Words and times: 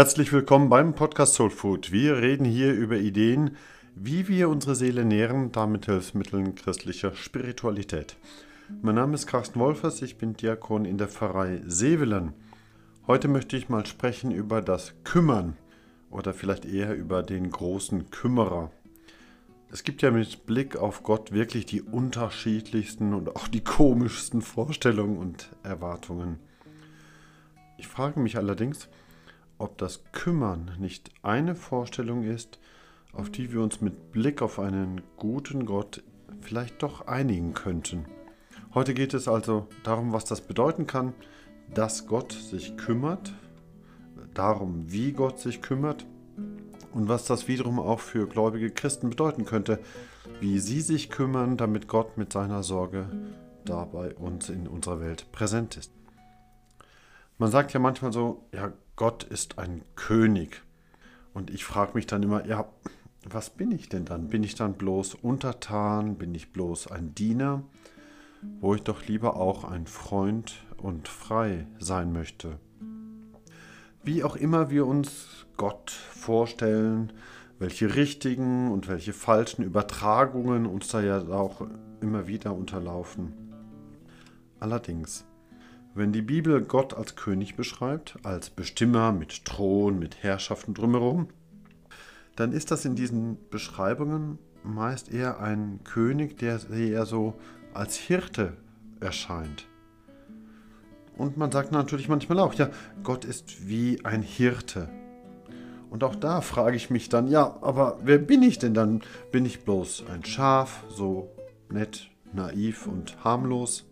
Herzlich 0.00 0.32
willkommen 0.32 0.70
beim 0.70 0.94
Podcast 0.94 1.34
Soul 1.34 1.50
Food. 1.50 1.92
Wir 1.92 2.16
reden 2.16 2.46
hier 2.46 2.72
über 2.72 2.96
Ideen, 2.96 3.58
wie 3.94 4.28
wir 4.28 4.48
unsere 4.48 4.74
Seele 4.74 5.04
nähren, 5.04 5.52
damit 5.52 5.84
Hilfsmitteln 5.84 6.54
christlicher 6.54 7.14
Spiritualität. 7.14 8.16
Mein 8.80 8.94
Name 8.94 9.14
ist 9.14 9.26
Carsten 9.26 9.60
Wolfers, 9.60 10.00
ich 10.00 10.16
bin 10.16 10.32
Diakon 10.32 10.86
in 10.86 10.96
der 10.96 11.08
Pfarrei 11.08 11.60
Sevelen. 11.66 12.32
Heute 13.06 13.28
möchte 13.28 13.58
ich 13.58 13.68
mal 13.68 13.84
sprechen 13.84 14.30
über 14.30 14.62
das 14.62 14.94
Kümmern 15.04 15.58
oder 16.10 16.32
vielleicht 16.32 16.64
eher 16.64 16.96
über 16.96 17.22
den 17.22 17.50
großen 17.50 18.10
Kümmerer. 18.10 18.70
Es 19.70 19.84
gibt 19.84 20.00
ja 20.00 20.10
mit 20.10 20.46
Blick 20.46 20.78
auf 20.78 21.02
Gott 21.02 21.32
wirklich 21.32 21.66
die 21.66 21.82
unterschiedlichsten 21.82 23.12
und 23.12 23.36
auch 23.36 23.48
die 23.48 23.62
komischsten 23.62 24.40
Vorstellungen 24.40 25.18
und 25.18 25.50
Erwartungen. 25.62 26.38
Ich 27.76 27.86
frage 27.86 28.18
mich 28.18 28.38
allerdings, 28.38 28.88
ob 29.60 29.76
das 29.78 30.02
Kümmern 30.12 30.72
nicht 30.78 31.10
eine 31.22 31.54
Vorstellung 31.54 32.24
ist, 32.24 32.58
auf 33.12 33.30
die 33.30 33.52
wir 33.52 33.60
uns 33.60 33.80
mit 33.80 34.12
Blick 34.12 34.42
auf 34.42 34.58
einen 34.58 35.02
guten 35.16 35.66
Gott 35.66 36.02
vielleicht 36.40 36.82
doch 36.82 37.06
einigen 37.06 37.54
könnten. 37.54 38.06
Heute 38.72 38.94
geht 38.94 39.14
es 39.14 39.28
also 39.28 39.66
darum, 39.82 40.12
was 40.12 40.24
das 40.24 40.40
bedeuten 40.40 40.86
kann, 40.86 41.12
dass 41.74 42.06
Gott 42.06 42.32
sich 42.32 42.76
kümmert, 42.76 43.32
darum, 44.32 44.90
wie 44.90 45.12
Gott 45.12 45.38
sich 45.38 45.60
kümmert 45.60 46.06
und 46.92 47.08
was 47.08 47.26
das 47.26 47.46
wiederum 47.48 47.78
auch 47.78 48.00
für 48.00 48.26
gläubige 48.26 48.70
Christen 48.70 49.10
bedeuten 49.10 49.44
könnte, 49.44 49.80
wie 50.40 50.58
sie 50.58 50.80
sich 50.80 51.10
kümmern, 51.10 51.56
damit 51.56 51.86
Gott 51.86 52.16
mit 52.16 52.32
seiner 52.32 52.62
Sorge 52.62 53.08
dabei 53.64 54.14
uns 54.14 54.48
in 54.48 54.66
unserer 54.66 55.00
Welt 55.00 55.30
präsent 55.32 55.76
ist. 55.76 55.92
Man 57.40 57.50
sagt 57.50 57.72
ja 57.72 57.80
manchmal 57.80 58.12
so, 58.12 58.44
ja, 58.52 58.70
Gott 58.96 59.22
ist 59.24 59.58
ein 59.58 59.80
König. 59.96 60.62
Und 61.32 61.48
ich 61.48 61.64
frage 61.64 61.92
mich 61.94 62.06
dann 62.06 62.22
immer, 62.22 62.44
ja, 62.44 62.68
was 63.26 63.48
bin 63.48 63.72
ich 63.72 63.88
denn 63.88 64.04
dann? 64.04 64.28
Bin 64.28 64.42
ich 64.42 64.56
dann 64.56 64.74
bloß 64.74 65.14
untertan? 65.14 66.18
Bin 66.18 66.34
ich 66.34 66.52
bloß 66.52 66.88
ein 66.88 67.14
Diener? 67.14 67.62
Wo 68.60 68.74
ich 68.74 68.82
doch 68.82 69.06
lieber 69.06 69.36
auch 69.36 69.64
ein 69.64 69.86
Freund 69.86 70.66
und 70.76 71.08
frei 71.08 71.66
sein 71.78 72.12
möchte. 72.12 72.58
Wie 74.04 74.22
auch 74.22 74.36
immer 74.36 74.68
wir 74.68 74.86
uns 74.86 75.46
Gott 75.56 75.90
vorstellen, 75.90 77.10
welche 77.58 77.94
richtigen 77.96 78.70
und 78.70 78.86
welche 78.86 79.14
falschen 79.14 79.62
Übertragungen 79.62 80.66
uns 80.66 80.88
da 80.88 81.00
ja 81.00 81.26
auch 81.28 81.66
immer 82.02 82.26
wieder 82.26 82.54
unterlaufen. 82.54 83.32
Allerdings, 84.58 85.24
wenn 85.94 86.12
die 86.12 86.22
Bibel 86.22 86.62
Gott 86.62 86.94
als 86.94 87.16
König 87.16 87.56
beschreibt, 87.56 88.18
als 88.22 88.50
Bestimmer 88.50 89.12
mit 89.12 89.44
Thron, 89.44 89.98
mit 89.98 90.22
Herrschaften 90.22 90.74
drumherum, 90.74 91.28
dann 92.36 92.52
ist 92.52 92.70
das 92.70 92.84
in 92.84 92.94
diesen 92.94 93.38
Beschreibungen 93.50 94.38
meist 94.62 95.12
eher 95.12 95.40
ein 95.40 95.80
König, 95.84 96.38
der 96.38 96.60
eher 96.70 97.06
so 97.06 97.34
als 97.74 97.96
Hirte 97.96 98.56
erscheint. 99.00 99.66
Und 101.16 101.36
man 101.36 101.52
sagt 101.52 101.72
natürlich 101.72 102.08
manchmal 102.08 102.38
auch, 102.38 102.54
ja, 102.54 102.70
Gott 103.02 103.24
ist 103.24 103.68
wie 103.68 104.04
ein 104.04 104.22
Hirte. 104.22 104.88
Und 105.90 106.04
auch 106.04 106.14
da 106.14 106.40
frage 106.40 106.76
ich 106.76 106.88
mich 106.88 107.08
dann, 107.08 107.26
ja, 107.26 107.58
aber 107.62 107.98
wer 108.02 108.18
bin 108.18 108.42
ich 108.42 108.58
denn 108.58 108.74
dann? 108.74 109.02
Bin 109.32 109.44
ich 109.44 109.64
bloß 109.64 110.04
ein 110.08 110.24
Schaf, 110.24 110.84
so 110.88 111.30
nett, 111.68 112.10
naiv 112.32 112.86
und 112.86 113.22
harmlos? 113.24 113.89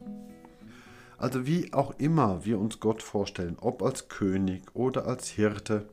Also 1.18 1.46
wie 1.46 1.72
auch 1.72 1.98
immer 1.98 2.44
wir 2.44 2.60
uns 2.60 2.78
Gott 2.78 3.02
vorstellen, 3.02 3.56
ob 3.60 3.82
als 3.82 4.08
König 4.08 4.62
oder 4.72 5.06
als 5.06 5.28
Hirte, 5.28 5.88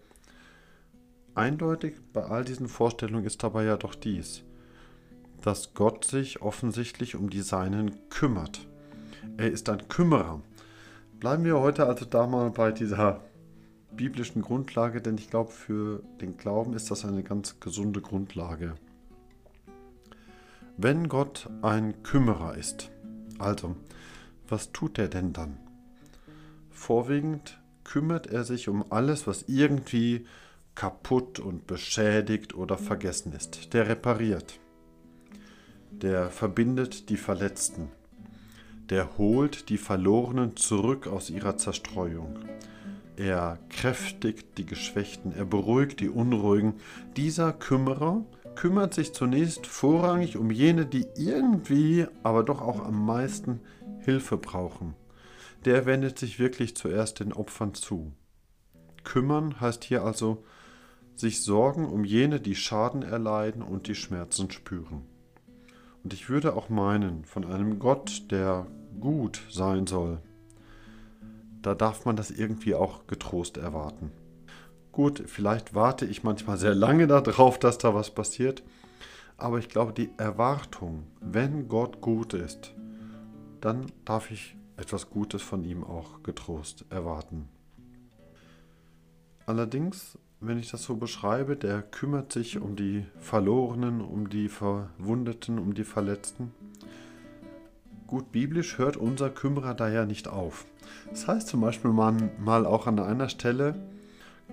eindeutig 1.33 1.95
bei 2.13 2.23
all 2.23 2.45
diesen 2.45 2.67
Vorstellungen 2.67 3.25
ist 3.25 3.41
dabei 3.43 3.65
ja 3.65 3.75
doch 3.75 3.95
dies, 3.95 4.43
dass 5.41 5.73
Gott 5.73 6.05
sich 6.05 6.43
offensichtlich 6.43 7.15
um 7.15 7.31
die 7.31 7.41
Seinen 7.41 8.07
kümmert. 8.09 8.67
Er 9.37 9.51
ist 9.51 9.67
ein 9.69 9.87
Kümmerer. 9.87 10.41
Bleiben 11.19 11.43
wir 11.43 11.59
heute 11.59 11.87
also 11.87 12.05
da 12.05 12.27
mal 12.27 12.51
bei 12.51 12.71
dieser 12.71 13.21
biblischen 13.95 14.43
Grundlage, 14.43 15.01
denn 15.01 15.17
ich 15.17 15.31
glaube, 15.31 15.51
für 15.51 16.03
den 16.21 16.37
Glauben 16.37 16.73
ist 16.73 16.91
das 16.91 17.03
eine 17.03 17.23
ganz 17.23 17.59
gesunde 17.59 18.01
Grundlage. 18.01 18.75
Wenn 20.77 21.09
Gott 21.09 21.49
ein 21.61 22.03
Kümmerer 22.03 22.55
ist, 22.55 22.91
also 23.39 23.75
was 24.47 24.71
tut 24.71 24.97
er 24.99 25.07
denn 25.07 25.33
dann? 25.33 25.57
Vorwiegend 26.69 27.59
kümmert 27.83 28.27
er 28.27 28.43
sich 28.43 28.67
um 28.67 28.85
alles, 28.91 29.27
was 29.27 29.45
irgendwie 29.47 30.25
kaputt 30.75 31.39
und 31.39 31.67
beschädigt 31.67 32.53
oder 32.53 32.77
vergessen 32.77 33.31
ist. 33.33 33.73
Der 33.73 33.87
repariert. 33.87 34.59
Der 35.91 36.29
verbindet 36.29 37.09
die 37.09 37.17
Verletzten. 37.17 37.89
Der 38.89 39.17
holt 39.17 39.69
die 39.69 39.77
Verlorenen 39.77 40.57
zurück 40.57 41.07
aus 41.07 41.29
ihrer 41.29 41.57
Zerstreuung. 41.57 42.39
Er 43.15 43.59
kräftigt 43.69 44.57
die 44.57 44.65
Geschwächten, 44.65 45.31
er 45.31 45.45
beruhigt 45.45 46.01
die 46.01 46.09
Unruhigen. 46.09 46.73
Dieser 47.15 47.53
Kümmerer 47.53 48.25
kümmert 48.55 48.93
sich 48.93 49.13
zunächst 49.13 49.65
vorrangig 49.67 50.37
um 50.37 50.51
jene, 50.51 50.85
die 50.85 51.07
irgendwie, 51.15 52.07
aber 52.23 52.43
doch 52.43 52.61
auch 52.61 52.83
am 52.83 53.05
meisten 53.05 53.61
Hilfe 54.05 54.37
brauchen, 54.37 54.93
der 55.65 55.85
wendet 55.85 56.19
sich 56.19 56.39
wirklich 56.39 56.75
zuerst 56.75 57.19
den 57.19 57.33
Opfern 57.33 57.73
zu. 57.73 58.13
Kümmern 59.03 59.59
heißt 59.59 59.83
hier 59.83 60.03
also 60.03 60.43
sich 61.15 61.41
sorgen 61.41 61.85
um 61.85 62.03
jene, 62.03 62.39
die 62.39 62.55
Schaden 62.55 63.01
erleiden 63.01 63.61
und 63.61 63.87
die 63.87 63.95
Schmerzen 63.95 64.51
spüren. 64.51 65.03
Und 66.03 66.13
ich 66.13 66.29
würde 66.29 66.55
auch 66.55 66.69
meinen, 66.69 67.25
von 67.25 67.45
einem 67.45 67.79
Gott, 67.79 68.31
der 68.31 68.67
gut 68.99 69.41
sein 69.49 69.87
soll, 69.87 70.19
da 71.61 71.73
darf 71.73 72.05
man 72.05 72.15
das 72.15 72.29
irgendwie 72.29 72.75
auch 72.75 73.07
getrost 73.07 73.57
erwarten. 73.57 74.11
Gut, 74.91 75.23
vielleicht 75.25 75.73
warte 75.73 76.05
ich 76.05 76.23
manchmal 76.23 76.57
sehr 76.57 76.75
lange 76.75 77.07
darauf, 77.07 77.57
dass 77.57 77.79
da 77.79 77.95
was 77.95 78.13
passiert, 78.13 78.63
aber 79.37 79.57
ich 79.57 79.67
glaube, 79.67 79.93
die 79.93 80.11
Erwartung, 80.17 81.07
wenn 81.19 81.67
Gott 81.67 82.01
gut 82.01 82.33
ist, 82.33 82.73
dann 83.65 83.87
darf 84.05 84.29
ich 84.29 84.55
etwas 84.77 85.09
Gutes 85.09 85.41
von 85.41 85.63
ihm 85.63 85.83
auch 85.83 86.21
getrost 86.21 86.85
erwarten. 86.91 87.49
Allerdings, 89.47 90.19
wenn 90.39 90.59
ich 90.59 90.69
das 90.69 90.83
so 90.83 90.97
beschreibe, 90.97 91.55
der 91.55 91.81
kümmert 91.81 92.31
sich 92.31 92.59
um 92.59 92.75
die 92.75 93.07
Verlorenen, 93.19 94.01
um 94.01 94.29
die 94.29 94.49
Verwundeten, 94.49 95.57
um 95.57 95.73
die 95.73 95.83
Verletzten. 95.83 96.53
Gut, 98.05 98.31
biblisch 98.31 98.77
hört 98.77 98.97
unser 98.97 99.31
Kümmerer 99.31 99.73
da 99.73 99.89
ja 99.89 100.05
nicht 100.05 100.27
auf. 100.27 100.65
Das 101.09 101.27
heißt 101.27 101.47
zum 101.47 101.61
Beispiel 101.61 101.91
mal 101.91 102.67
auch 102.67 102.85
an 102.85 102.99
einer 102.99 103.29
Stelle, 103.29 103.73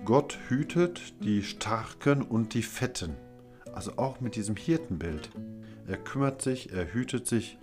Gott 0.05 0.39
hütet 0.47 1.23
die 1.23 1.43
Starken 1.43 2.23
und 2.23 2.55
die 2.55 2.63
Fetten. 2.63 3.15
Also 3.75 3.97
auch 3.97 4.21
mit 4.21 4.35
diesem 4.35 4.55
Hirtenbild. 4.55 5.29
Er 5.87 5.97
kümmert 5.97 6.41
sich, 6.41 6.73
er 6.73 6.91
hütet 6.95 7.27
sich, 7.27 7.59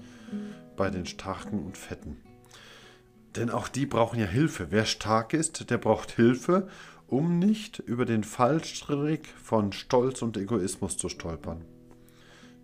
bei 0.80 0.88
den 0.88 1.04
Starken 1.04 1.58
und 1.62 1.76
Fetten. 1.76 2.16
Denn 3.36 3.50
auch 3.50 3.68
die 3.68 3.84
brauchen 3.84 4.18
ja 4.18 4.24
Hilfe. 4.24 4.68
Wer 4.70 4.86
stark 4.86 5.34
ist, 5.34 5.68
der 5.68 5.76
braucht 5.76 6.10
Hilfe, 6.10 6.68
um 7.06 7.38
nicht 7.38 7.80
über 7.80 8.06
den 8.06 8.24
Fallstrick 8.24 9.26
von 9.42 9.72
Stolz 9.72 10.22
und 10.22 10.38
Egoismus 10.38 10.96
zu 10.96 11.10
stolpern. 11.10 11.66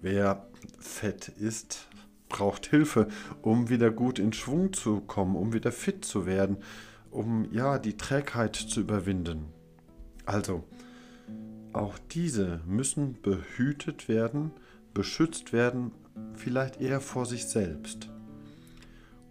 Wer 0.00 0.48
fett 0.78 1.28
ist, 1.28 1.88
braucht 2.30 2.64
Hilfe, 2.64 3.08
um 3.42 3.68
wieder 3.68 3.90
gut 3.90 4.18
in 4.18 4.32
Schwung 4.32 4.72
zu 4.72 5.02
kommen, 5.02 5.36
um 5.36 5.52
wieder 5.52 5.70
fit 5.70 6.02
zu 6.06 6.24
werden, 6.24 6.56
um 7.10 7.52
ja 7.52 7.78
die 7.78 7.98
Trägheit 7.98 8.56
zu 8.56 8.80
überwinden. 8.80 9.52
Also, 10.24 10.64
auch 11.74 11.98
diese 12.12 12.62
müssen 12.66 13.20
behütet 13.20 14.08
werden, 14.08 14.52
beschützt 14.94 15.52
werden 15.52 15.92
vielleicht 16.34 16.80
eher 16.80 17.00
vor 17.00 17.26
sich 17.26 17.46
selbst. 17.46 18.08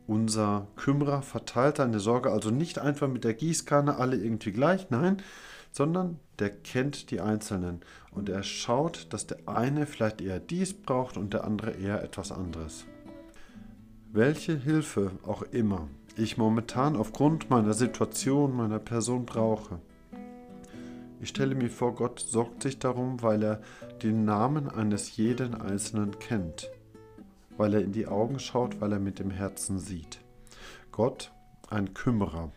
Unser 0.08 0.68
Kümmerer 0.76 1.22
verteilt 1.22 1.78
seine 1.78 2.00
Sorge 2.00 2.32
also 2.32 2.52
nicht 2.52 2.80
einfach 2.80 3.08
mit 3.08 3.24
der 3.24 3.34
Gießkanne 3.34 3.98
alle 3.98 4.18
irgendwie 4.18 4.52
gleich, 4.52 4.90
nein, 4.92 5.18
sondern 5.72 6.20
der 6.40 6.52
kennt 6.52 7.12
die 7.12 7.22
Einzelnen 7.22 7.82
und 8.12 8.30
er 8.30 8.44
schaut, 8.44 9.08
dass 9.12 9.28
der 9.28 9.40
eine 9.48 9.86
vielleicht 9.88 10.22
eher 10.22 10.40
dies 10.40 10.74
braucht 10.74 11.18
und 11.18 11.34
der 11.34 11.44
andere 11.44 11.72
eher 11.72 12.04
etwas 12.04 12.32
anderes. 12.32 12.86
Welche 14.12 14.56
Hilfe 14.56 15.12
auch 15.26 15.42
immer 15.42 15.90
ich 16.16 16.38
momentan 16.38 16.96
aufgrund 16.96 17.50
meiner 17.50 17.74
Situation, 17.74 18.56
meiner 18.56 18.80
Person 18.80 19.26
brauche, 19.26 19.80
ich 21.22 21.30
stelle 21.30 21.56
mir 21.56 21.70
vor, 21.70 21.96
Gott 21.96 22.20
sorgt 22.20 22.62
sich 22.62 22.78
darum, 22.78 23.22
weil 23.22 23.42
er 23.44 23.62
den 24.04 24.26
Namen 24.26 24.70
eines 24.70 25.18
jeden 25.18 25.56
Einzelnen 25.56 26.20
kennt, 26.20 26.70
weil 27.58 27.74
er 27.74 27.82
in 27.82 27.92
die 27.92 28.08
Augen 28.08 28.40
schaut, 28.40 28.82
weil 28.82 28.92
er 28.92 29.00
mit 29.00 29.20
dem 29.20 29.32
Herzen 29.32 29.80
sieht. 29.80 30.20
Gott, 30.92 31.32
ein 31.70 31.94
Kümmerer, 31.94 32.52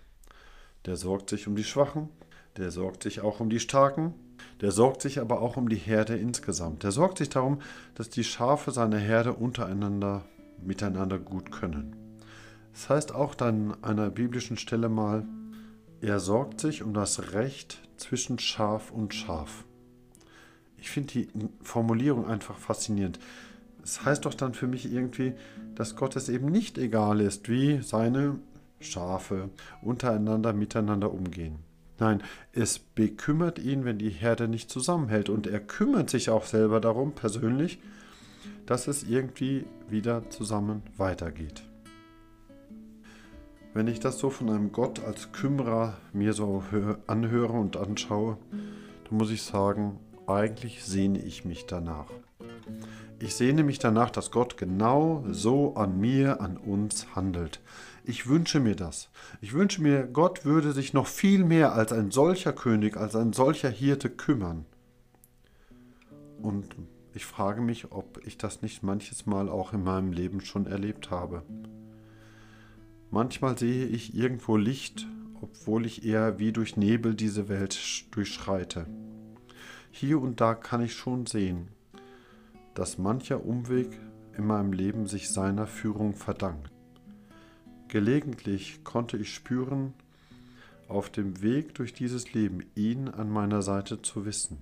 der 0.87 0.97
sorgt 0.97 1.31
sich 1.31 1.47
um 1.47 1.57
die 1.57 1.65
Schwachen, 1.65 2.09
Der 2.57 2.73
sorgt 2.73 3.05
sich 3.05 3.21
auch 3.21 3.39
um 3.39 3.51
die 3.51 3.61
Starken, 3.61 4.15
der 4.61 4.73
sorgt 4.73 5.03
sich 5.03 5.21
aber 5.21 5.41
auch 5.41 5.57
um 5.57 5.69
die 5.69 5.77
Herde 5.77 6.17
insgesamt. 6.17 6.83
Der 6.83 6.91
sorgt 6.91 7.19
sich 7.19 7.29
darum, 7.29 7.61
dass 7.95 8.11
die 8.11 8.25
Schafe 8.25 8.73
seiner 8.73 8.99
Herde 8.99 9.33
untereinander 9.35 10.25
miteinander 10.61 11.19
gut 11.19 11.53
können. 11.53 11.97
Das 12.73 12.89
heißt 12.89 13.15
auch 13.15 13.35
dann 13.35 13.73
an 13.83 13.99
einer 13.99 14.11
biblischen 14.11 14.57
Stelle 14.57 14.89
mal, 14.89 15.25
er 16.01 16.21
sorgt 16.21 16.61
sich 16.61 16.83
um 16.83 16.95
das 16.95 17.33
Recht 17.33 17.81
zwischen 17.97 18.39
Schaf 18.39 18.91
und 18.91 19.15
Schaf. 19.15 19.65
Ich 20.77 20.91
finde 20.91 21.13
die 21.13 21.29
Formulierung 21.63 22.27
einfach 22.27 22.57
faszinierend. 22.57 23.19
Es 23.89 24.05
heißt 24.05 24.27
doch 24.27 24.35
dann 24.35 24.53
für 24.53 24.67
mich 24.67 24.93
irgendwie, 24.93 25.33
dass 25.75 25.97
Gott 25.97 26.15
es 26.17 26.29
eben 26.29 26.49
nicht 26.49 26.77
egal 26.77 27.23
ist, 27.23 27.49
wie 27.49 27.81
seine 27.81 28.39
Schafe 28.81 29.49
untereinander 29.81 30.53
miteinander 30.53 31.11
umgehen. 31.11 31.61
Nein, 31.99 32.23
es 32.53 32.79
bekümmert 32.79 33.59
ihn, 33.59 33.87
wenn 33.87 33.97
die 33.97 34.11
Herde 34.11 34.47
nicht 34.47 34.71
zusammenhält. 34.71 35.31
Und 35.31 35.47
er 35.47 35.61
kümmert 35.61 36.11
sich 36.11 36.29
auch 36.29 36.45
selber 36.45 36.81
darum, 36.81 37.13
persönlich, 37.13 37.79
dass 38.67 38.89
es 38.89 39.05
irgendwie 39.05 39.65
wieder 39.89 40.29
zusammen 40.29 40.83
weitergeht. 40.99 41.63
Wenn 43.73 43.87
ich 43.87 44.01
das 44.01 44.19
so 44.19 44.29
von 44.29 44.51
einem 44.51 44.71
Gott 44.71 45.03
als 45.03 45.33
Kümmerer 45.33 45.97
mir 46.13 46.35
so 46.35 46.63
anhöre 47.07 47.55
und 47.55 47.79
anschaue, 47.79 48.37
dann 49.09 49.17
muss 49.17 49.31
ich 49.31 49.43
sagen, 49.43 49.99
eigentlich 50.27 50.85
sehne 50.85 51.21
ich 51.21 51.47
mich 51.47 51.65
danach. 51.65 52.11
Ich 53.21 53.35
sehne 53.35 53.65
mich 53.65 53.81
danach, 53.81 54.11
dass 54.11 54.31
Gott 54.31 54.57
genau 54.57 55.25
so 55.31 55.75
an 55.75 56.01
mir, 56.01 56.41
an 56.41 56.57
uns 56.57 57.17
handelt. 57.17 57.61
Ich 58.05 58.29
wünsche 58.29 58.61
mir 58.61 58.77
das. 58.77 59.11
Ich 59.41 59.53
wünsche 59.53 59.83
mir, 59.83 60.07
Gott 60.07 60.45
würde 60.45 60.73
sich 60.73 60.95
noch 60.95 61.09
viel 61.09 61.45
mehr 61.45 61.73
als 61.73 61.93
ein 61.93 62.13
solcher 62.13 62.53
König, 62.53 62.97
als 62.97 63.17
ein 63.17 63.33
solcher 63.33 63.71
Hirte 63.71 64.09
kümmern. 64.09 64.67
Und 66.41 66.77
ich 67.13 67.27
frage 67.27 67.61
mich, 67.61 67.91
ob 67.91 68.25
ich 68.25 68.39
das 68.39 68.63
nicht 68.63 68.85
manches 68.85 69.27
Mal 69.27 69.49
auch 69.49 69.73
in 69.73 69.83
meinem 69.83 70.13
Leben 70.13 70.41
schon 70.41 70.67
erlebt 70.67 71.11
habe. 71.11 71.43
Manchmal 73.11 73.59
sehe 73.59 73.87
ich 73.87 74.15
irgendwo 74.15 74.57
Licht, 74.57 75.09
obwohl 75.41 75.87
ich 75.87 76.05
eher 76.05 76.39
wie 76.39 76.53
durch 76.53 76.77
Nebel 76.77 77.15
diese 77.15 77.49
Welt 77.49 78.07
durchschreite. 78.13 78.87
Hier 79.91 80.21
und 80.21 80.41
da 80.41 80.55
kann 80.55 80.83
ich 80.83 80.95
schon 80.95 81.27
sehen, 81.27 81.69
dass 82.79 82.97
mancher 82.97 83.45
Umweg 83.45 83.89
in 84.37 84.47
meinem 84.47 84.73
Leben 84.73 85.09
sich 85.09 85.31
seiner 85.31 85.67
Führung 85.67 86.15
verdankt. 86.15 86.71
Gelegentlich 87.89 88.85
konnte 88.85 89.17
ich 89.17 89.35
spüren, 89.35 89.95
auf 90.87 91.11
dem 91.11 91.43
Weg 91.43 91.75
durch 91.75 91.93
dieses 91.93 92.35
Leben 92.35 92.61
ihn 92.77 93.09
an 93.09 93.31
meiner 93.31 93.63
Seite 93.63 94.01
zu 94.01 94.25
wissen 94.25 94.59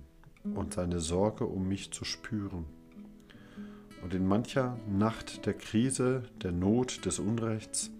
und 0.55 0.73
seine 0.73 0.99
Sorge 0.99 1.45
um 1.45 1.67
mich 1.67 1.91
zu 1.91 2.05
spüren. 2.05 2.65
Und 4.01 4.15
in 4.15 4.27
mancher 4.27 4.79
Nacht 4.89 5.45
der 5.45 5.53
Krise, 5.53 6.23
der 6.41 6.53
Not, 6.53 7.05
des 7.05 7.19
Unrechts 7.19 7.91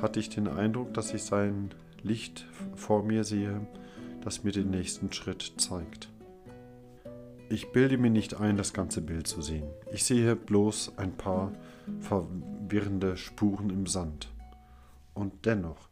hatte 0.00 0.20
ich 0.20 0.30
den 0.30 0.48
Eindruck, 0.48 0.94
dass 0.94 1.12
ich 1.12 1.24
sein 1.24 1.74
Licht 2.02 2.46
vor 2.76 3.02
mir 3.02 3.24
sehe, 3.24 3.66
das 4.22 4.42
mir 4.42 4.52
den 4.52 4.70
nächsten 4.70 5.12
Schritt 5.12 5.52
zeigt. 5.58 6.11
Ich 7.52 7.70
bilde 7.70 7.98
mir 7.98 8.08
nicht 8.08 8.40
ein, 8.40 8.56
das 8.56 8.72
ganze 8.72 9.02
Bild 9.02 9.26
zu 9.26 9.42
sehen. 9.42 9.68
Ich 9.92 10.04
sehe 10.04 10.36
bloß 10.36 10.96
ein 10.96 11.12
paar 11.12 11.52
verwirrende 12.00 13.18
Spuren 13.18 13.68
im 13.68 13.86
Sand. 13.86 14.32
Und 15.12 15.44
dennoch 15.44 15.90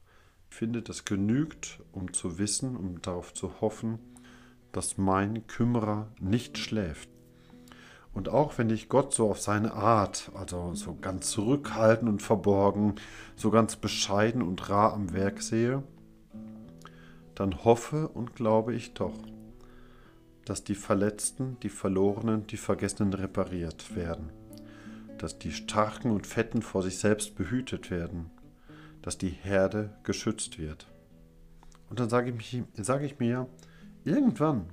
finde 0.48 0.80
das 0.80 1.04
genügt, 1.04 1.80
um 1.92 2.14
zu 2.14 2.38
wissen, 2.38 2.78
um 2.78 3.02
darauf 3.02 3.34
zu 3.34 3.60
hoffen, 3.60 3.98
dass 4.72 4.96
mein 4.96 5.46
Kümmerer 5.48 6.08
nicht 6.18 6.56
schläft. 6.56 7.10
Und 8.14 8.30
auch 8.30 8.56
wenn 8.56 8.70
ich 8.70 8.88
Gott 8.88 9.12
so 9.12 9.28
auf 9.28 9.38
seine 9.38 9.74
Art, 9.74 10.32
also 10.34 10.72
so 10.72 10.96
ganz 10.98 11.30
zurückhaltend 11.30 12.08
und 12.08 12.22
verborgen, 12.22 12.94
so 13.36 13.50
ganz 13.50 13.76
bescheiden 13.76 14.40
und 14.40 14.70
rar 14.70 14.94
am 14.94 15.12
Werk 15.12 15.42
sehe, 15.42 15.82
dann 17.34 17.64
hoffe 17.64 18.08
und 18.08 18.34
glaube 18.34 18.74
ich 18.74 18.94
doch, 18.94 19.12
dass 20.50 20.64
die 20.64 20.74
Verletzten, 20.74 21.58
die 21.62 21.68
Verlorenen, 21.68 22.44
die 22.48 22.56
Vergessenen 22.56 23.12
repariert 23.12 23.94
werden, 23.94 24.32
dass 25.16 25.38
die 25.38 25.52
Starken 25.52 26.10
und 26.10 26.26
Fetten 26.26 26.60
vor 26.60 26.82
sich 26.82 26.98
selbst 26.98 27.36
behütet 27.36 27.92
werden, 27.92 28.32
dass 29.00 29.16
die 29.16 29.28
Herde 29.28 29.90
geschützt 30.02 30.58
wird. 30.58 30.88
Und 31.88 32.00
dann 32.00 32.10
sage 32.10 32.34
ich, 32.36 32.64
sage 32.74 33.06
ich 33.06 33.20
mir, 33.20 33.46
irgendwann, 34.02 34.70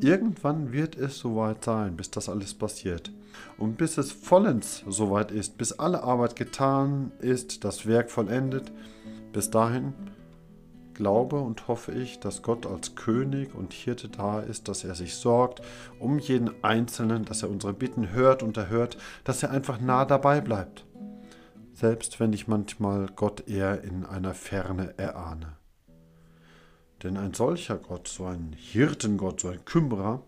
irgendwann 0.00 0.72
wird 0.72 0.96
es 0.96 1.20
soweit 1.20 1.62
sein, 1.62 1.96
bis 1.96 2.10
das 2.10 2.28
alles 2.28 2.54
passiert. 2.54 3.12
Und 3.58 3.78
bis 3.78 3.98
es 3.98 4.10
vollends 4.10 4.82
soweit 4.88 5.30
ist, 5.30 5.56
bis 5.56 5.70
alle 5.70 6.02
Arbeit 6.02 6.34
getan 6.34 7.12
ist, 7.20 7.62
das 7.62 7.86
Werk 7.86 8.10
vollendet, 8.10 8.72
bis 9.32 9.50
dahin 9.50 9.94
glaube 10.94 11.40
und 11.40 11.68
hoffe 11.68 11.92
ich, 11.92 12.20
dass 12.20 12.42
Gott 12.42 12.66
als 12.66 12.94
König 12.94 13.54
und 13.54 13.72
Hirte 13.72 14.08
da 14.08 14.40
ist, 14.40 14.68
dass 14.68 14.84
er 14.84 14.94
sich 14.94 15.14
sorgt 15.14 15.62
um 15.98 16.18
jeden 16.18 16.50
Einzelnen, 16.62 17.24
dass 17.24 17.42
er 17.42 17.50
unsere 17.50 17.72
Bitten 17.72 18.10
hört 18.10 18.42
und 18.42 18.56
erhört, 18.56 18.96
dass 19.24 19.42
er 19.42 19.50
einfach 19.50 19.80
nah 19.80 20.04
dabei 20.04 20.40
bleibt. 20.40 20.84
Selbst 21.74 22.20
wenn 22.20 22.32
ich 22.32 22.48
manchmal 22.48 23.06
Gott 23.14 23.48
eher 23.48 23.82
in 23.82 24.04
einer 24.04 24.34
Ferne 24.34 24.94
erahne. 24.98 25.56
Denn 27.02 27.16
ein 27.16 27.34
solcher 27.34 27.78
Gott, 27.78 28.06
so 28.06 28.26
ein 28.26 28.54
Hirtengott, 28.56 29.40
so 29.40 29.48
ein 29.48 29.64
Kümmerer, 29.64 30.22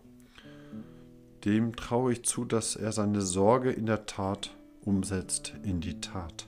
dem 1.45 1.75
traue 1.75 2.13
ich 2.13 2.25
zu, 2.25 2.43
dass 2.43 2.75
er 2.75 2.91
seine 2.91 3.21
Sorge 3.21 3.71
in 3.71 3.85
der 3.85 4.05
Tat 4.05 4.55
umsetzt 4.81 5.53
in 5.63 5.79
die 5.79 6.01
Tat. 6.01 6.47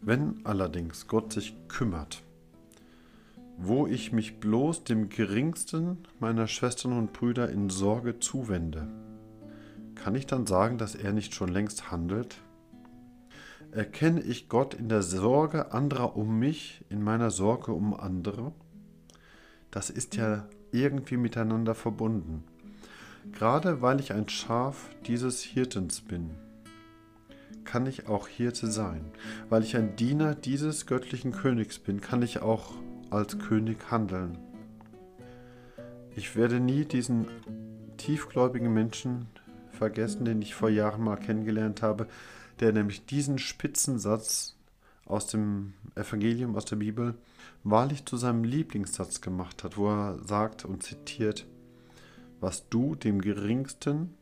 Wenn 0.00 0.40
allerdings 0.44 1.08
Gott 1.08 1.32
sich 1.32 1.56
kümmert, 1.66 2.22
wo 3.56 3.86
ich 3.86 4.12
mich 4.12 4.38
bloß 4.38 4.84
dem 4.84 5.08
geringsten 5.08 5.98
meiner 6.20 6.46
Schwestern 6.46 6.92
und 6.92 7.12
Brüder 7.12 7.50
in 7.50 7.68
Sorge 7.68 8.20
zuwende, 8.20 8.88
kann 9.96 10.14
ich 10.14 10.26
dann 10.26 10.46
sagen, 10.46 10.78
dass 10.78 10.94
er 10.94 11.12
nicht 11.12 11.34
schon 11.34 11.48
längst 11.48 11.90
handelt? 11.90 12.36
Erkenne 13.72 14.20
ich 14.20 14.48
Gott 14.48 14.74
in 14.74 14.88
der 14.88 15.02
Sorge 15.02 15.72
anderer 15.72 16.16
um 16.16 16.38
mich, 16.38 16.84
in 16.88 17.02
meiner 17.02 17.30
Sorge 17.30 17.72
um 17.72 17.92
andere? 17.92 18.52
Das 19.70 19.90
ist 19.90 20.16
ja 20.16 20.46
irgendwie 20.70 21.16
miteinander 21.16 21.74
verbunden. 21.74 22.44
Gerade 23.32 23.82
weil 23.82 23.98
ich 24.00 24.12
ein 24.12 24.28
Schaf 24.28 24.88
dieses 25.06 25.42
Hirtens 25.42 26.00
bin 26.00 26.30
kann 27.68 27.84
ich 27.84 28.08
auch 28.08 28.28
Hirte 28.28 28.70
sein. 28.70 29.04
Weil 29.50 29.62
ich 29.62 29.76
ein 29.76 29.94
Diener 29.94 30.34
dieses 30.34 30.86
göttlichen 30.86 31.32
Königs 31.32 31.78
bin, 31.78 32.00
kann 32.00 32.22
ich 32.22 32.40
auch 32.40 32.72
als 33.10 33.38
König 33.38 33.90
handeln. 33.90 34.38
Ich 36.16 36.34
werde 36.34 36.60
nie 36.60 36.86
diesen 36.86 37.26
tiefgläubigen 37.98 38.72
Menschen 38.72 39.26
vergessen, 39.70 40.24
den 40.24 40.40
ich 40.40 40.54
vor 40.54 40.70
Jahren 40.70 41.04
mal 41.04 41.16
kennengelernt 41.16 41.82
habe, 41.82 42.08
der 42.58 42.72
nämlich 42.72 43.04
diesen 43.04 43.38
Spitzensatz 43.38 44.56
aus 45.04 45.26
dem 45.26 45.74
Evangelium, 45.94 46.56
aus 46.56 46.64
der 46.64 46.76
Bibel, 46.76 47.16
wahrlich 47.64 48.06
zu 48.06 48.16
seinem 48.16 48.44
Lieblingssatz 48.44 49.20
gemacht 49.20 49.62
hat, 49.62 49.76
wo 49.76 49.90
er 49.90 50.18
sagt 50.24 50.64
und 50.64 50.82
zitiert, 50.82 51.46
was 52.40 52.68
du 52.70 52.94
dem 52.94 53.20
Geringsten 53.20 54.14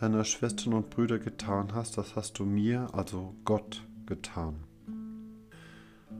deiner 0.00 0.24
Schwestern 0.24 0.72
und 0.72 0.88
Brüder 0.88 1.18
getan 1.18 1.74
hast, 1.74 1.98
das 1.98 2.16
hast 2.16 2.38
du 2.38 2.44
mir, 2.44 2.88
also 2.92 3.34
Gott, 3.44 3.82
getan. 4.06 4.64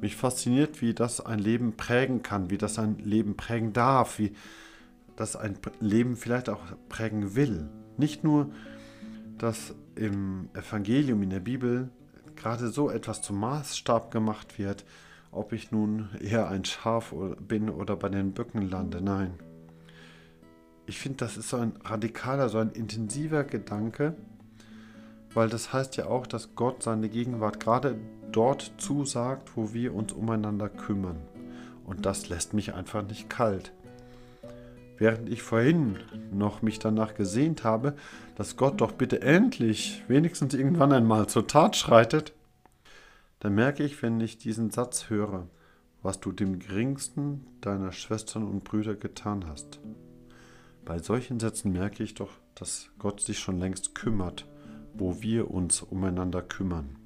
Mich 0.01 0.17
fasziniert, 0.17 0.83
wie 0.83 0.95
das 0.95 1.25
ein 1.25 1.39
Leben 1.39 1.77
prägen 1.77 2.23
kann, 2.23 2.51
wie 2.51 2.59
das 2.59 2.79
ein 2.79 2.99
Leben 2.99 3.37
prägen 3.37 3.73
darf, 3.73 4.19
wie 4.19 4.33
das 5.17 5.35
ein 5.35 5.59
Leben 5.81 6.17
vielleicht 6.17 6.49
auch 6.49 6.61
prägen 6.89 7.35
will. 7.35 7.69
Nicht 7.97 8.23
nur, 8.23 8.51
dass 9.39 9.75
im 9.95 10.51
Evangelium, 10.55 11.23
in 11.23 11.31
der 11.31 11.41
Bibel, 11.41 11.91
gerade 12.37 12.69
so 12.69 12.91
etwas 12.91 13.23
zum 13.23 13.41
Maßstab 13.41 14.11
gemacht 14.11 14.59
wird, 14.59 14.85
ob 15.31 15.53
ich 15.53 15.71
nun 15.71 16.09
eher 16.21 16.49
ein 16.49 16.65
Schaf 16.65 17.15
bin 17.47 17.71
oder 17.71 17.97
bei 17.97 18.09
den 18.09 18.33
Böcken 18.33 18.69
lande. 18.69 19.01
Nein, 19.03 19.35
ich 20.91 20.99
finde, 20.99 21.19
das 21.19 21.37
ist 21.37 21.49
so 21.51 21.57
ein 21.57 21.73
radikaler, 21.85 22.49
so 22.49 22.59
ein 22.59 22.73
intensiver 22.73 23.45
Gedanke, 23.45 24.17
weil 25.33 25.49
das 25.49 25.73
heißt 25.73 25.97
ja 25.97 26.07
auch, 26.07 26.27
dass 26.27 26.57
Gott 26.57 26.83
seine 26.83 27.09
Gegenwart 27.09 27.61
gerade 27.61 27.97
dort 28.33 28.73
zusagt, 28.79 29.53
wo 29.55 29.73
wir 29.73 29.95
uns 29.95 30.13
umeinander 30.13 30.69
kümmern. 30.69 31.21
Und 31.85 32.07
das 32.07 32.29
lässt 32.29 32.55
mich 32.55 32.75
einfach 32.75 33.07
nicht 33.07 33.31
kalt. 33.31 33.73
Während 34.99 35.29
ich 35.29 35.45
vorhin 35.45 35.97
noch 36.33 36.61
mich 36.61 36.81
danach 36.81 37.15
gesehnt 37.15 37.63
habe, 37.63 37.95
dass 38.35 38.57
Gott 38.57 38.81
doch 38.81 38.91
bitte 38.91 39.23
endlich, 39.23 40.03
wenigstens 40.09 40.55
irgendwann 40.55 40.93
einmal 40.93 41.29
zur 41.29 41.47
Tat 41.47 41.77
schreitet, 41.77 42.33
dann 43.39 43.55
merke 43.55 43.85
ich, 43.85 44.03
wenn 44.03 44.21
ich 44.21 44.39
diesen 44.39 44.71
Satz 44.71 45.09
höre, 45.09 45.47
was 46.03 46.19
du 46.19 46.33
dem 46.33 46.59
geringsten 46.59 47.47
deiner 47.61 47.93
Schwestern 47.93 48.43
und 48.43 48.65
Brüder 48.65 48.97
getan 48.97 49.47
hast. 49.47 49.79
Bei 50.91 50.99
solchen 50.99 51.39
Sätzen 51.39 51.71
merke 51.71 52.03
ich 52.03 52.15
doch, 52.15 52.33
dass 52.57 52.91
Gott 52.99 53.21
sich 53.21 53.39
schon 53.39 53.61
längst 53.61 53.95
kümmert, 53.95 54.45
wo 54.93 55.23
wir 55.23 55.49
uns 55.49 55.83
umeinander 55.83 56.43
kümmern. 56.43 56.97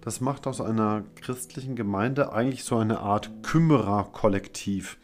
Das 0.00 0.20
macht 0.20 0.46
aus 0.46 0.60
einer 0.60 1.02
christlichen 1.16 1.74
Gemeinde 1.74 2.32
eigentlich 2.32 2.62
so 2.62 2.76
eine 2.76 3.00
Art 3.00 3.32
Kümmererkollektiv. 3.42 4.96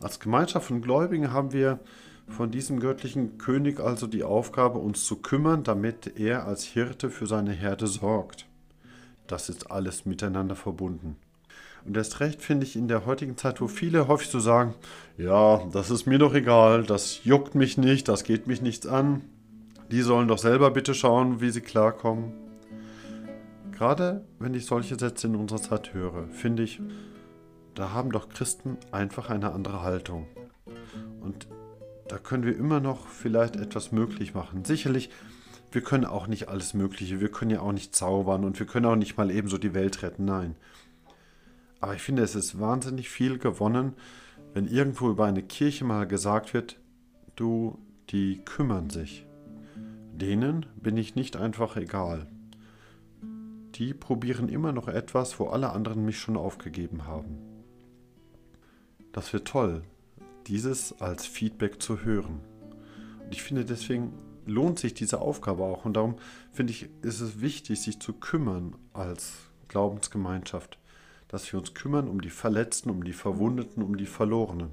Als 0.00 0.20
Gemeinschaft 0.20 0.68
von 0.68 0.82
Gläubigen 0.82 1.32
haben 1.32 1.52
wir 1.52 1.80
von 2.28 2.52
diesem 2.52 2.78
göttlichen 2.78 3.36
König 3.36 3.80
also 3.80 4.06
die 4.06 4.22
Aufgabe, 4.22 4.78
uns 4.78 5.04
zu 5.04 5.16
kümmern, 5.16 5.64
damit 5.64 6.16
er 6.16 6.46
als 6.46 6.62
Hirte 6.62 7.10
für 7.10 7.26
seine 7.26 7.54
Herde 7.54 7.88
sorgt. 7.88 8.46
Das 9.26 9.48
ist 9.48 9.72
alles 9.72 10.06
miteinander 10.06 10.54
verbunden. 10.54 11.16
Und 11.84 11.96
erst 11.96 12.20
recht 12.20 12.42
finde 12.42 12.66
ich 12.66 12.76
in 12.76 12.88
der 12.88 13.06
heutigen 13.06 13.36
Zeit, 13.36 13.60
wo 13.60 13.68
viele 13.68 14.08
häufig 14.08 14.28
so 14.28 14.40
sagen, 14.40 14.74
ja, 15.16 15.64
das 15.72 15.90
ist 15.90 16.06
mir 16.06 16.18
doch 16.18 16.34
egal, 16.34 16.84
das 16.84 17.24
juckt 17.24 17.54
mich 17.54 17.78
nicht, 17.78 18.08
das 18.08 18.24
geht 18.24 18.46
mich 18.46 18.60
nichts 18.62 18.86
an, 18.86 19.22
die 19.90 20.02
sollen 20.02 20.28
doch 20.28 20.38
selber 20.38 20.70
bitte 20.70 20.94
schauen, 20.94 21.40
wie 21.40 21.50
sie 21.50 21.60
klarkommen. 21.62 22.32
Gerade 23.72 24.24
wenn 24.38 24.54
ich 24.54 24.66
solche 24.66 24.98
Sätze 24.98 25.28
in 25.28 25.36
unserer 25.36 25.62
Zeit 25.62 25.94
höre, 25.94 26.28
finde 26.28 26.64
ich, 26.64 26.80
da 27.74 27.92
haben 27.92 28.10
doch 28.10 28.28
Christen 28.28 28.76
einfach 28.90 29.30
eine 29.30 29.52
andere 29.52 29.82
Haltung. 29.82 30.26
Und 31.20 31.46
da 32.08 32.18
können 32.18 32.44
wir 32.44 32.56
immer 32.56 32.80
noch 32.80 33.06
vielleicht 33.06 33.56
etwas 33.56 33.92
möglich 33.92 34.34
machen. 34.34 34.64
Sicherlich, 34.64 35.10
wir 35.70 35.82
können 35.82 36.04
auch 36.04 36.26
nicht 36.26 36.48
alles 36.48 36.74
Mögliche, 36.74 37.20
wir 37.20 37.30
können 37.30 37.50
ja 37.50 37.60
auch 37.60 37.72
nicht 37.72 37.94
zaubern 37.94 38.44
und 38.44 38.58
wir 38.58 38.66
können 38.66 38.86
auch 38.86 38.96
nicht 38.96 39.16
mal 39.16 39.30
ebenso 39.30 39.58
die 39.58 39.74
Welt 39.74 40.02
retten, 40.02 40.24
nein. 40.24 40.56
Aber 41.80 41.94
ich 41.94 42.02
finde, 42.02 42.22
es 42.22 42.34
ist 42.34 42.58
wahnsinnig 42.58 43.08
viel 43.08 43.38
gewonnen, 43.38 43.94
wenn 44.54 44.66
irgendwo 44.66 45.10
über 45.10 45.26
eine 45.26 45.42
Kirche 45.42 45.84
mal 45.84 46.06
gesagt 46.06 46.54
wird, 46.54 46.80
du, 47.36 47.78
die 48.10 48.40
kümmern 48.44 48.90
sich. 48.90 49.26
Denen 50.12 50.66
bin 50.76 50.96
ich 50.96 51.14
nicht 51.14 51.36
einfach 51.36 51.76
egal. 51.76 52.26
Die 53.74 53.94
probieren 53.94 54.48
immer 54.48 54.72
noch 54.72 54.88
etwas, 54.88 55.38
wo 55.38 55.46
alle 55.46 55.70
anderen 55.70 56.04
mich 56.04 56.18
schon 56.18 56.36
aufgegeben 56.36 57.06
haben. 57.06 57.38
Das 59.12 59.32
wird 59.32 59.46
toll, 59.46 59.82
dieses 60.48 61.00
als 61.00 61.26
Feedback 61.26 61.80
zu 61.80 62.00
hören. 62.04 62.40
Und 63.24 63.32
ich 63.32 63.42
finde, 63.42 63.64
deswegen 63.64 64.12
lohnt 64.46 64.78
sich 64.78 64.94
diese 64.94 65.20
Aufgabe 65.20 65.62
auch. 65.62 65.84
Und 65.84 65.94
darum 65.94 66.16
finde 66.52 66.72
ich, 66.72 66.88
ist 67.02 67.20
es 67.20 67.40
wichtig, 67.40 67.80
sich 67.80 68.00
zu 68.00 68.14
kümmern 68.14 68.74
als 68.92 69.34
Glaubensgemeinschaft. 69.68 70.78
Dass 71.28 71.52
wir 71.52 71.60
uns 71.60 71.74
kümmern 71.74 72.08
um 72.08 72.20
die 72.20 72.30
Verletzten, 72.30 72.90
um 72.90 73.04
die 73.04 73.12
Verwundeten, 73.12 73.82
um 73.82 73.96
die 73.96 74.06
Verlorenen. 74.06 74.70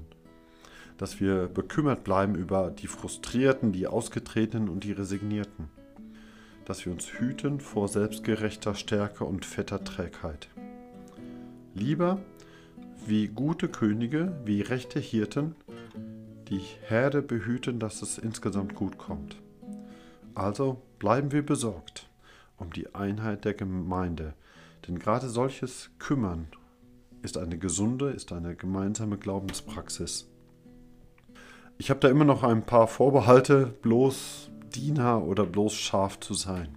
Dass 0.98 1.20
wir 1.20 1.46
bekümmert 1.46 2.04
bleiben 2.04 2.34
über 2.34 2.70
die 2.70 2.86
Frustrierten, 2.86 3.72
die 3.72 3.86
Ausgetretenen 3.86 4.68
und 4.68 4.84
die 4.84 4.92
Resignierten. 4.92 5.68
Dass 6.64 6.84
wir 6.84 6.92
uns 6.92 7.06
hüten 7.06 7.60
vor 7.60 7.88
selbstgerechter 7.88 8.74
Stärke 8.74 9.24
und 9.24 9.44
fetter 9.44 9.84
Trägheit. 9.84 10.48
Lieber 11.74 12.18
wie 13.06 13.28
gute 13.28 13.68
Könige, 13.68 14.34
wie 14.44 14.62
rechte 14.62 14.98
Hirten, 14.98 15.54
die 16.48 16.62
Herde 16.88 17.22
behüten, 17.22 17.78
dass 17.78 18.02
es 18.02 18.18
insgesamt 18.18 18.74
gut 18.74 18.98
kommt. 18.98 19.36
Also 20.34 20.82
bleiben 20.98 21.32
wir 21.32 21.44
besorgt 21.44 22.08
um 22.58 22.72
die 22.72 22.94
Einheit 22.94 23.44
der 23.44 23.54
Gemeinde, 23.54 24.34
denn 24.86 24.98
gerade 24.98 25.28
solches 25.28 25.90
Kümmern 25.98 26.48
ist 27.22 27.38
eine 27.38 27.58
gesunde, 27.58 28.10
ist 28.10 28.32
eine 28.32 28.54
gemeinsame 28.54 29.18
Glaubenspraxis. 29.18 30.28
Ich 31.78 31.90
habe 31.90 32.00
da 32.00 32.08
immer 32.08 32.24
noch 32.24 32.42
ein 32.42 32.64
paar 32.64 32.86
Vorbehalte, 32.86 33.74
bloß 33.82 34.50
Diener 34.74 35.22
oder 35.22 35.44
bloß 35.44 35.74
Schaf 35.74 36.20
zu 36.20 36.34
sein. 36.34 36.76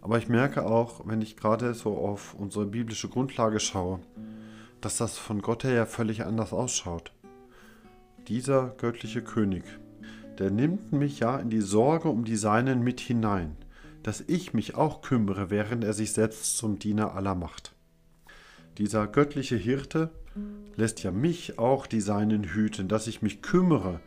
Aber 0.00 0.18
ich 0.18 0.28
merke 0.28 0.64
auch, 0.64 1.06
wenn 1.06 1.20
ich 1.20 1.36
gerade 1.36 1.74
so 1.74 1.96
auf 1.96 2.34
unsere 2.34 2.66
biblische 2.66 3.08
Grundlage 3.08 3.60
schaue, 3.60 4.00
dass 4.80 4.96
das 4.96 5.18
von 5.18 5.42
Gott 5.42 5.64
her 5.64 5.74
ja 5.74 5.86
völlig 5.86 6.24
anders 6.24 6.52
ausschaut. 6.52 7.12
Dieser 8.28 8.68
göttliche 8.78 9.22
König, 9.22 9.64
der 10.38 10.50
nimmt 10.50 10.92
mich 10.92 11.20
ja 11.20 11.38
in 11.38 11.50
die 11.50 11.60
Sorge 11.60 12.08
um 12.08 12.24
die 12.24 12.36
Seinen 12.36 12.82
mit 12.82 13.00
hinein, 13.00 13.56
dass 14.08 14.24
ich 14.26 14.54
mich 14.54 14.74
auch 14.74 15.02
kümmere, 15.02 15.50
während 15.50 15.84
er 15.84 15.92
sich 15.92 16.14
selbst 16.14 16.56
zum 16.56 16.78
Diener 16.78 17.14
aller 17.14 17.34
macht. 17.34 17.74
Dieser 18.78 19.06
göttliche 19.06 19.56
Hirte 19.56 20.08
lässt 20.76 21.02
ja 21.02 21.10
mich 21.10 21.58
auch 21.58 21.86
die 21.86 22.00
Seinen 22.00 22.44
hüten, 22.44 22.88
dass 22.88 23.06
ich 23.06 23.20
mich 23.20 23.42
kümmere, 23.42 24.00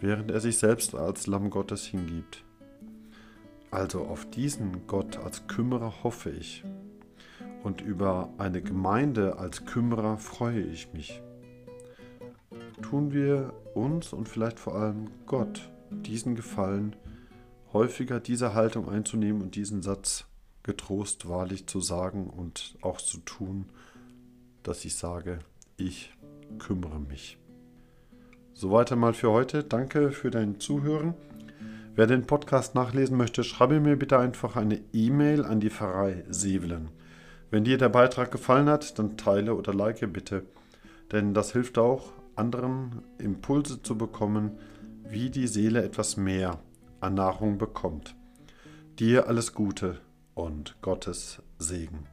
während 0.00 0.30
er 0.30 0.40
sich 0.40 0.58
selbst 0.58 0.94
als 0.94 1.26
Lamm 1.26 1.48
Gottes 1.48 1.86
hingibt. 1.86 2.44
Also 3.70 4.02
auf 4.04 4.28
diesen 4.28 4.86
Gott 4.86 5.16
als 5.16 5.46
Kümmerer 5.46 6.04
hoffe 6.04 6.28
ich 6.28 6.62
und 7.62 7.80
über 7.80 8.28
eine 8.36 8.60
Gemeinde 8.60 9.38
als 9.38 9.64
Kümmerer 9.64 10.18
freue 10.18 10.60
ich 10.60 10.92
mich. 10.92 11.22
Tun 12.82 13.14
wir 13.14 13.54
uns 13.72 14.12
und 14.12 14.28
vielleicht 14.28 14.60
vor 14.60 14.74
allem 14.74 15.08
Gott 15.24 15.70
diesen 15.90 16.34
Gefallen, 16.34 16.94
häufiger 17.76 18.20
diese 18.20 18.54
Haltung 18.54 18.88
einzunehmen 18.88 19.42
und 19.42 19.54
diesen 19.54 19.82
Satz 19.82 20.24
getrost 20.62 21.28
wahrlich 21.28 21.66
zu 21.66 21.80
sagen 21.80 22.30
und 22.30 22.74
auch 22.80 23.02
zu 23.02 23.18
tun, 23.18 23.66
dass 24.62 24.86
ich 24.86 24.94
sage, 24.96 25.40
ich 25.76 26.10
kümmere 26.58 26.98
mich. 26.98 27.36
Soweit 28.54 28.90
einmal 28.92 29.12
für 29.12 29.30
heute. 29.30 29.62
Danke 29.62 30.10
für 30.10 30.30
dein 30.30 30.58
Zuhören. 30.58 31.12
Wer 31.94 32.06
den 32.06 32.26
Podcast 32.26 32.74
nachlesen 32.74 33.18
möchte, 33.18 33.44
schreibe 33.44 33.78
mir 33.78 33.96
bitte 33.96 34.18
einfach 34.18 34.56
eine 34.56 34.80
E-Mail 34.94 35.44
an 35.44 35.60
die 35.60 35.68
Pfarrei 35.68 36.24
Sevelen. 36.30 36.88
Wenn 37.50 37.64
dir 37.64 37.76
der 37.76 37.90
Beitrag 37.90 38.30
gefallen 38.30 38.70
hat, 38.70 38.98
dann 38.98 39.18
teile 39.18 39.54
oder 39.54 39.74
like 39.74 40.10
bitte, 40.14 40.46
denn 41.12 41.34
das 41.34 41.52
hilft 41.52 41.76
auch, 41.76 42.12
anderen 42.36 43.02
Impulse 43.18 43.82
zu 43.82 43.98
bekommen, 43.98 44.52
wie 45.10 45.28
die 45.28 45.46
Seele 45.46 45.84
etwas 45.84 46.16
mehr 46.16 46.58
an 47.00 47.14
Nahrung 47.14 47.58
bekommt. 47.58 48.14
Dir 48.98 49.28
alles 49.28 49.54
Gute 49.54 50.00
und 50.34 50.76
Gottes 50.82 51.42
Segen. 51.58 52.08